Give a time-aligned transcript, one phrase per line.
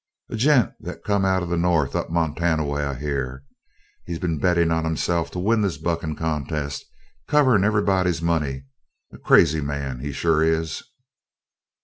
[0.31, 3.43] "A gent that come out of the north, up Montana way, I hear.
[4.03, 6.83] He's been betting on himself to win this bucking contest,
[7.27, 8.65] covering everybody's money.
[9.13, 10.81] A crazy man, he sure is!"